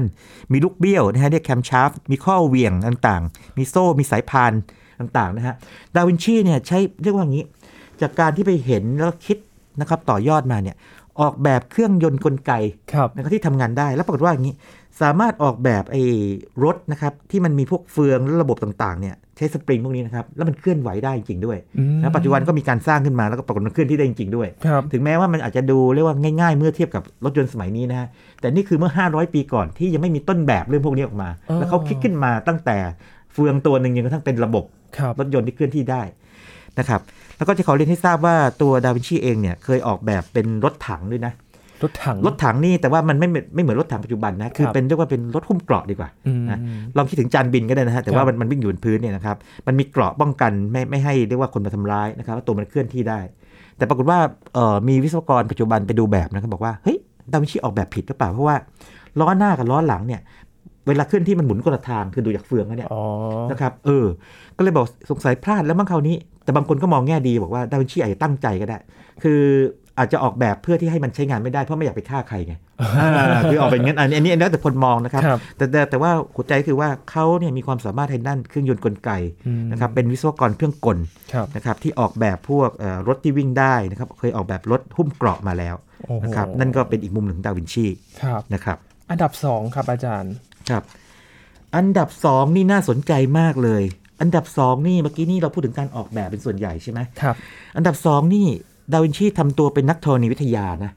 [0.52, 4.52] มีลูกเบี้ยวนะฮะเรียก camshaft มีข้อเหวี่ยงต่างๆ มีโซ่มีสายพาน
[5.00, 5.54] ต่างๆนะฮะ
[5.94, 7.44] ดาวินชีเนี่ยใช้เรียกว่าอย่างนี้
[8.02, 9.38] จากการที่ไปเห็นแล้วคิด
[9.80, 10.76] นะครับต่อยอดมาเนี่ย
[11.20, 12.52] ออกแบบเครื่องยนต์กลไก
[12.92, 14.54] ครับนะครับที่ทำงานได้แล้วปรากฏว่าอย่างนี้
[15.02, 16.02] สามารถออกแบบไอ้
[16.64, 28.08] รถนะครับที่มันมีพวกเฟืองและระบบต่างๆเนี่ยใช้สปริงพวกนี้นะครับแล้วมันเคลื่อนไหวได้จริงๆด้วยอืมแล้วปัจจุบันก็มีการสร้างขึ้นมาแล้วก็ปรากฏมันเคลื่อนที่ได้จริงๆด้วยครับถึงแม้ว่ามันอาจจะดูเรียกว่าง่าย ๆ เมื่อเทียบกับรถยนต์สมัยนี้นะฮะ
[28.40, 32.76] แต่นี่คือเมื่อ 500 ปีก่อนที่ยังไม่มีต้นแบบเรื่องพวกนี้ออกมาอ๋อแล้วเขาคิดขึ้นมาตั้งแต่
[33.32, 34.64] เฟืองตัวหนึ่งจนกระทั่งเป็นระบบ
[34.98, 36.02] ครับรถยนต์ที่เคลื่อนที่ได้
[36.78, 37.00] นะครับ
[37.40, 41.32] แล้วก็จะขอเรียนให้ทราบว่าตัวดาวินชีเองเนี่ยเคยออกแบบเป็นรถถังด้วยนะ
[41.82, 46.58] รถถังรถถังนี่แต่ว่ามันไม่เหมือนไม่เหมือนรถถังปัจจุบันนะ คือครับเป็นเรียกว่าเป็นรถหุ้มเกราะดีกว่าอืมนะ
[46.96, 53.20] ลองคิดถึงจานบินก็ได้นะฮะแต่ว่าครับมันมันวิ่งอยู่บนพื้นเนี่ยนะครับมันมีเกราะป้องกันไม่ไม่ให้เรียกว่าคนมาทำร้ายนะครับว่าตัวมันเคลื่อนที่ได้
[53.76, 54.18] แต่ปรากฏว่า
[54.54, 56.98] เอ่อมีวิศวกรปัจจุบันไปดูแบบนะครับบอกว่าเฮ้ย
[57.32, 58.56] ดาวินชีออกแบบผิดหรือเปล่าเพราะว่า
[59.20, 60.20] ล้อหน้ากับล้อหลังเนี่ย
[60.86, 63.02] เวลาเคลื่อนที่มันหมุนคนละทางคือดูจากเฟืองแล้วเนี่ยอ๋อ
[63.50, 64.06] นะครับเออ
[64.56, 68.78] ก็เลยบอกสงสัยพลาดแล้วมั้งคราวนี้ แต่บางคนก็มองแง่ดีบอกว่าดาวินชีอาจจะตั้งใจก็ได้
[69.22, 69.40] คือ
[69.98, 79.10] อาจจะออกแบบเพื่อที่ให้มันใช้งานไม่ได้เพราะไม่อยากไปฆ่าใครไงอ่าคือออกเป็นงั้นอันนี้อันนี้อันนี้แล้วแต่คนมองนะครับครับแต่แต่แต่ว่าหัวใจคือว่าเขาเนี่ยมีความสามารถทางด้านเครื่องยนต์กลไก
[79.46, 80.98] อืมนะครับเป็นวิศวกรเครื่องกล
[81.32, 85.74] ครับนะครับที่ออกแบบพวกเอ่อรถที่วิ่งได้นะครับเคยออกแบบรถหุ้มเกราะมาแล้ว
[86.06, 87.86] โอ้โหนะครับนั่นก็เป็นอีกมุมหนึ่งของดาวินชี
[88.22, 88.78] ครับนะครับ
[89.10, 90.32] อันดับ 2 ครับอาจารย์
[90.70, 90.82] ครับ
[91.76, 93.82] อันดับสองนี่น่าสนใจมากเลย
[94.20, 97.34] อันดับสองนี่เมื่อกี้นี่เราพูดถึงการออกแบบเป็นส่วนใหญ่ใช่ไหมครับ
[97.76, 98.46] อันดับสองนี่
[98.92, 100.92] ดาวินชีทำตัวเป็นนักธรณีวิทยานะ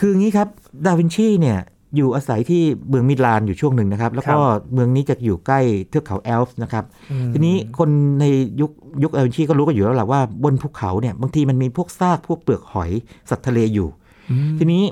[0.00, 0.48] คืออย่างนี้ครับ
[0.86, 1.58] ดาวินชีเนี่ย
[1.96, 4.38] อยู่อาศัยที่เมืองมิลานอยู่ช่วงหนึ่งนะครับ แล้วก็
[4.72, 8.24] เมืองนี้จะอยู่ใกล้เทือกเขาแอลป์นะครับอืมทีนี้คนใน
[8.60, 8.70] ยุค
[9.02, 12.90] ยุคดาวินชีก็รู้กันอยู่แล้วแหละว่าบนภูเขาเนี่ยบางทีมันมีพวกซากพวกเปลือกหอย
[13.30, 13.88] สัตว์ทะเลอยู่
[14.30, 14.82] อืมทีนี้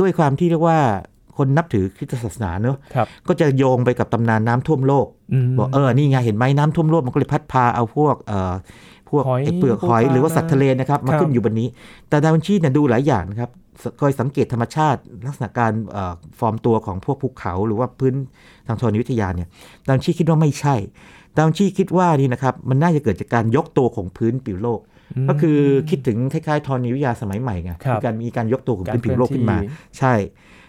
[0.00, 0.78] ด้วยความที่เรียกว่า
[1.36, 8.52] คนนับถือคริสตศาสนาเนอะครับก็จะโยงไปกับตำนานน้ำท่วมโลกบอกเออนี่ไงเห็นไหมน้ำท่วมโลกมันก็เลยพัดพาเอาพวกเอ่อ
[9.10, 11.68] พวกหอยไอ้เปลือกหอยพวกปลาหรือว่าสัตว์ทะเลนะครับมาครับขึ้นอยู่บนนี้
[12.08, 13.50] แต่ดาวินชีเนี่ยดูหลายอย่างนะครับ
[13.82, 18.14] คอยสังเกตธรรมชาติ ลักษณะการเอ่อฟอร์มตัวของพวกภูเขา หรือว่าพื้น
[18.66, 19.48] ทางธรณีวิทยาเนี่ย
[19.86, 20.74] ดาวินชีคิดว่าไม่ใช่
[21.36, 24.80] ดาวินชีคิดว่านี่นะครับมันน่าจะเกิดจากการยกตัวของพื้นผิวโลก
[25.24, 25.58] มก็คือ
[25.90, 30.14] คิดถึงคล้ายๆธรณีวิทยาสมัยใหม่ไงครับการมีการยกตัวของการพื้นผิวโลกขึ้นมาเคลื่อนที่ใช่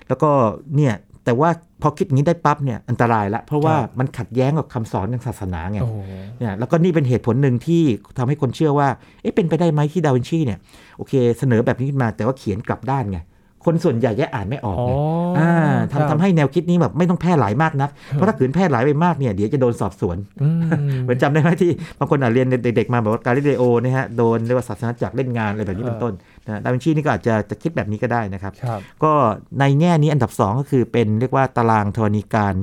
[0.07, 0.29] แล้วก็
[0.75, 0.93] เนี่ย
[1.25, 1.49] แต่ว่า
[1.81, 5.97] พอคิดอย่างนี้ได้ปั๊บเนี่ยอันตรายละเพราะว่าครับมันขัดแย้งกับคำสอนทางศาสนาไงโอ้โห
[6.39, 7.83] เนี่ยแล้วก็นี่เป็นเหตุผลหนึ่งที่
[8.17, 8.87] ทำให้คนเชื่อว่า
[9.21, 10.59] เอ๊ะเป็นไปได้ไหมที่ดาวินชีเนี่ย
[10.97, 13.19] โอเค เสนอแบบนี้ขึ้นมาแต่ว่าเขียนกลับด้านไง
[13.65, 14.91] คนส่วนใหญ่แยกอ่านไม่ออกอ๋อไง
[15.37, 15.53] อ่อ่า
[15.91, 20.61] ครับทำทำให้แนวคิดนี้แบบไม่ต้องแพร่หลายมากนัก เพราะถ้าขืนแพร่หลายไปมากเนี่ยเดี๋ยวจะโดนสอบสวนอืม
[21.03, 26.13] เหมือนจำได้ไหมที่บางคนอะเรียนเด็กๆมาบอกว่าการลิเลโอเนี่ยฮะโดนเรียกว่าศาสนาจักรเล่นงานอะไรแบบนี้ครับเป็นต้น
[26.45, 29.11] นะดาวินชีนี่ก็อาจจะจะคิดแบบนี้ก็ได้นะครับครับ ก็
[29.59, 32.55] ในแง่นี้อันดับ 2 ก็คือเป็นเรียกว่าตารางธรณีการ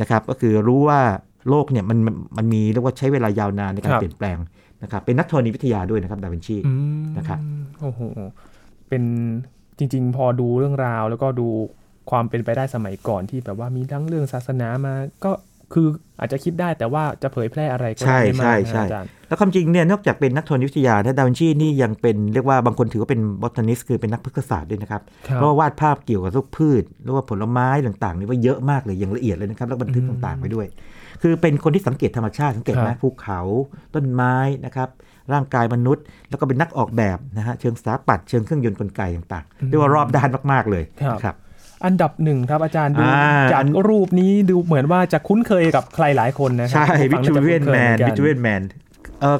[0.00, 1.00] นะครับก็คือรู้ว่า
[1.50, 4.38] โลกเนี่ยมันมันมันมีเรียกว่าใช้เวลายาวนานในการครับเปลี่ยนแปลง
[4.82, 6.72] นะครับเป็นนักธรณีวิทยาด้วยนะครับดาวินชีอื
[7.04, 7.38] มนะครับ
[7.80, 8.00] โอ้โห
[8.88, 9.02] เป็น
[9.78, 11.48] จริง ๆ พอดูเรื่องราว แล้วก็ดู
[12.10, 15.30] ความเป็นไปได้สมัยก่อนที่แบบว่ามีทั้งเรื่องศาสนามา ก็
[15.74, 15.88] คือ
[16.20, 30.66] อาจจะคิดได้แต่ว่าจะเผยแพร่อะไรก็ใช่ไม่มากใช่นะใช่อาจารย์แล้วความจริงเนี่ยนอกจากเป็นนักธรณีวิทยานะดาวินชีนี่ยังเป็นเรียกว่าบางคนถือว่าเป็นบอทานิสคือเป็นนักพฤกษศาสตร์ด้วยนะครับครับเพราะว่าวาดภาพเกี่ยวกับพวกพืชหรือว่าผลไม้ต่างๆนี่ว่าเยอะมากเลยอย่างละเอียดเลยนะครับแล้วบันทึกต่างๆไว้ด้วย
[31.22, 33.40] คือเป็นคนที่สังเกตธรรมชาติสังเกตไหมครับภูเขา
[33.94, 34.34] ต้นไม้
[34.66, 34.88] นะครับ
[35.32, 41.36] ร่างกายมนุษย์ แล้วก็เป็นนักออกแบบนะฮะเชิงสถาปัตย์เชิงเครื่องยนต์กลไกต่างๆเรียกว่ารอบด้านมากๆเลยครับนะครับ
[41.84, 48.62] อันดับหนึ่งครับอาจารย์ดูอ่าจากรูปนี้ดูเหมือนว่าจะคุ้นเคยกับใครหลายคนนะครัใช่ผู้วิฟังจูน่าจะเรียนคุ้แมคนหอกัวิจูเรียนแมน
[49.20, 49.36] เอ่อ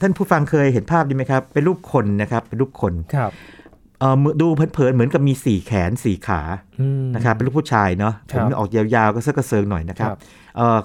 [0.00, 3.30] ท่านผู้ฟังเคยเห็นภาพดีไหมครับ เป็นรูปคนนะครับ เป็นรูปคนครับ
[4.00, 6.40] เอ่อมือดูเผินๆเหมือนกับมีสี่แขนสี่ขา
[6.80, 10.18] อืมนะครับเป็นรูปผู้ชายเนาะคผรับมออกยาวๆก็เสื้อกระเซิงหน่อยนะครับครับ
[10.56, 10.78] เอ่อ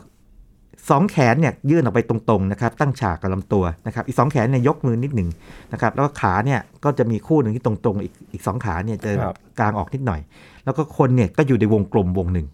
[0.90, 5.30] สองแขนเนี่ยยื่นออกไปตรงๆนะครับตั้งฉากกับลำตัวนะครับอีกสองแขนเนี่ยยกมือนิดหนึ่ง
[5.74, 10.22] นะครับแล้วก็ขาเนี่ยก็จะมีคู่หนึ่งที่ตรงๆ อีกอีกสองขาเนี่ยจะครับกลางออกนิดหน่อย
[10.66, 12.48] แล้วก็คนเนี่ยก็อยู่ในวงกลมวงหนึ่ง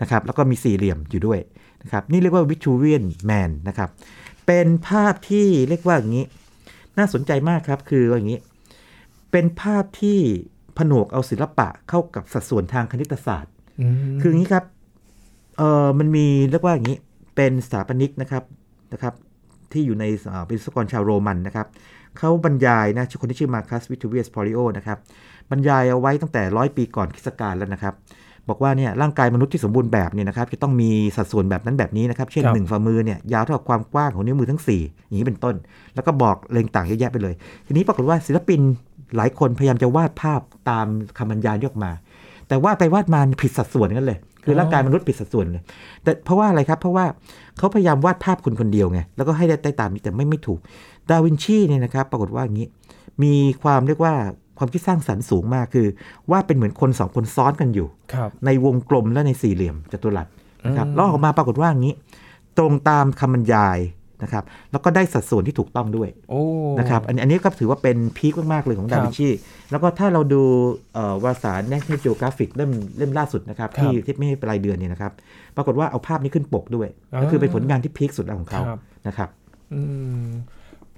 [0.00, 1.38] นะครับแล้วก็มีสี่เหลี่ยมอยู่ด้วย
[1.82, 3.88] นะครับนี่เรียกว่าวิทูเรียนแมนนะครับ
[4.46, 6.26] เป็นภาพที่เรียกว่าอย่างนี้
[6.98, 8.40] น่าสนใจมากครับคือว่าอย่างนี้
[9.30, 10.18] เป็นภาพที่
[10.76, 13.52] ผนวกเอาศิลปะเข้ากับสัดส่วนทางคณิตศาสตร์
[14.14, 14.64] มคืออย่างนี้ครับ
[15.58, 16.98] เออมันมีเรียกว่าอย่างนี้
[17.36, 18.42] เป็นสถาปนิกนะครับ
[18.92, 19.14] นะครับ
[19.72, 21.66] ที่อยู่ในอ่าเป็นวิศวกรชาวโรมันนะครับ
[22.18, 24.98] เขาบรรยายนะชื่อคนที่ชื่อมาคัสวิทูเวียสพอริโอนะครับ
[25.50, 27.94] บรรยายเอาไว้ตั้งแต่ร้อยปีก่อนคริสตกาลแล้วนะครับ
[28.48, 35.54] บอกว่าเนี่ยร่างกายมนุษย์ที่สมบูรณ์แบบเนี่ยนะครับจะต้องมีสัดส่วนแบบนั้นแบบนี้นะครับ เช่นครับหนึ่งฝ่ามือเนี่ยยาวเท่ากับความกว้างของนิ้วมือทั้ง 4 อย่างนี้เป็นต้น
[35.94, 37.34] แล้วก็บอกเรงต่างเยอะแยะไปเลย
[37.66, 38.60] ทีนี้ปรากฏว่าศิลปิน
[39.16, 40.86] หลายคนพยายามจะวาดภาพตาม
[41.18, 41.92] คำบรรยายที่ออกมา
[42.48, 45.62] แต่วาดไปวาดมาผิดสัดส่วนกันเลย คือร่างกายมนุษย์ผิดสัดส่วนเลย
[46.02, 47.04] แต่เพราะว่าอะไรครับเพราะว่า
[47.58, 50.58] เขาพยายามวาดภาพคนคนเดียวไงแล้วก็ให้ได้ตามนี้แต่ไม่ไม่ถูก
[51.10, 52.68] ดาวินชีเนี่ยนะครับ ปรากฏว่าอย่างนี้
[53.22, 54.14] มีความเรียกว่า
[54.58, 55.86] ความคิดสร้างสรรค์สูงมากคือ
[56.30, 60.26] ว่าดเป็นเหมือนคนสองคนซ้อนกันอยู่ครับในวงกลมและในสี่เหลี่ยมจัตุรัส
[60.66, 61.94] นะครับอืมแล้วออกมาปรากฏว่าอย่างนี้
[62.58, 63.78] ตรงตามคำบรรยาย
[64.24, 66.40] นะครับแล้วก็ได้สัดส่วนที่ถูกต้องด้วยโอ้
[66.78, 69.28] นะครับอันอันนี้ก็ถือว่าเป็นพีคมาก ๆ เลยของครัดาบวินชี
[69.70, 70.42] แล้วก็ถ้าเราดู
[70.94, 75.12] เอ่อวารสาร National Geographic เล่มเล่มล่าสุดนะครับครับที่ที่ไม่ให้ปลายเดือนเนี่ยนะครับ
[75.56, 79.28] ปรากฏว่าเอาภาพนี้ขึ้นปกด้วยอ่าก็คือเป็นผลงานที่พีคสุดแล้วของเขาครับนะครับ
[79.74, 79.80] อื
[80.26, 80.28] ม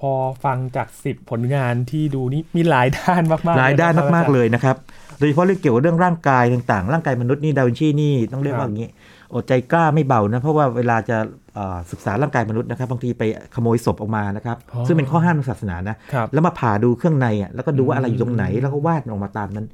[0.01, 0.13] พอ
[0.45, 4.77] ฟังจากสิบผลงานที่ดูนี่มีหลายด้านมากๆหลายด้านะครับมากอจรๆเลยนะครับ
[5.19, 8.89] โดยเฉพาะเรื่องเกี่ยวกับเรื่องร่างกายต่างๆ ร่างกายมนุษย์นี่ดาวินชีนี่ต้องเรียกครับว่าอย่างนี้
[9.35, 11.17] อดใจกล้าไม่เบานะ เพราะว่าเวลาจะ
[11.55, 13.23] เอ่อศึกษาร่างกายมนุษย์นะครับบางทีไป
[13.55, 19.67] ขโมยศพออกมานะครับอ๋อซึ่งเป็นข้อห้ามทางศาสนานะครับแล้วมาผ่าดูเครื่องในอะแล้วก็ดูว่าอะไรอยู่ตรงไหนอืมแล้วก็วาดมันออกมาตามนั้น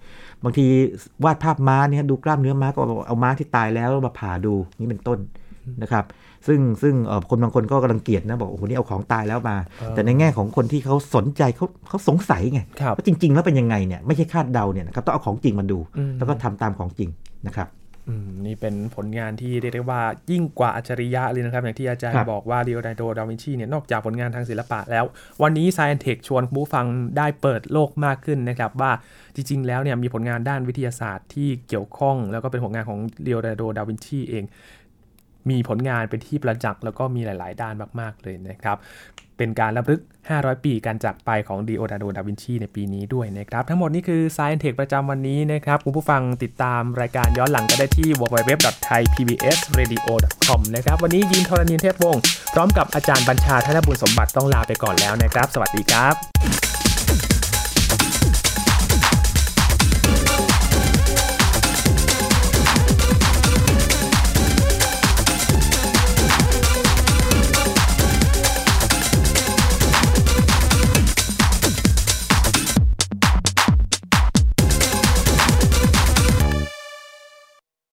[0.45, 0.67] บางที
[1.25, 5.19] วาดภาพม้าเนี่ยดูกล้ามเนื้อม้าก็เอาเอาม้าที่ตายแล้วมาผ่าดูนี่เป็นต้น
[5.83, 6.05] นะครับ
[6.47, 9.57] ซึ่งซึ่งเอ่อคนบางคนก็กำลังเกลียดนะบอกโอ้โหนี่เอาของตายแล้วมา
[9.95, 17.11] แต่ในแง่ของคนที่เขาสนใจเขาเขาสงสัยไงครับว่าจริง ๆ แล้วเป็นยังไงเนี่ยไม่ใช่คาดเดาเนี่ยนะครับต้องเอาของจริงมาดูอืมแล้วก็ทำตามของจริง
[17.47, 17.82] นะครับอืม
[18.47, 25.05] นี่เป็นผลงานที่เรียกได้ว่ายิ่งกว่าอัจฉริยะเลยนะครับ อย่างที่อาจารครัย์บบอกว่า l ี o อ a r โดดาวินชีเนี่ยนอกจากผลงานทางศิลปะแล้ว
[25.43, 26.87] วันนี้ Science Tech ชวนคุณผู้ฟัง
[27.17, 28.93] ได้เปิดโลกมากขึ้นนะครับ ว่า
[29.35, 34.45] จริง ๆ แล้วเนี่ยมีผลงานด้านวิทยาศาสตร์ที่เกี่ยวข้อง แล้วก็เป็นผลงานของ l ี o อ a r โดดาวินชีเอง
[35.51, 38.77] มีผลงานเป็นที่ประจักษ์แล้วก็มีหลาย ๆ ด้านมาก ๆ เลยนะครับ
[39.39, 40.01] เป็นการรับลึก
[40.33, 52.23] 500 ปีการจากไปของดีโอนาโดดาวินชีในปีนี้ด้วยนะครับ ทั้งหมดนี้คือ Science Tech ประจำวันนี้นะครับ คุณผู้ฟังติดตามรายการย้อนหลังก็ได้ที่ www.thaipbsradio.com นะครับ วันนี้ยินทรณินเทพวงศ์
[52.55, 56.72] พร้อมกับอาจารย์บัญชาธนบุญสมบัติต้องลาไปก่อนแล้วนะครับ สวัสดีครับ